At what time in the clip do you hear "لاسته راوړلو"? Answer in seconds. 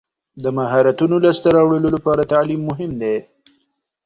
1.23-1.89